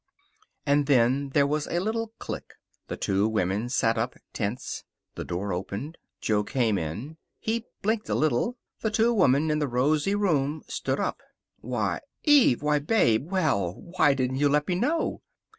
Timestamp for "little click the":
1.79-2.97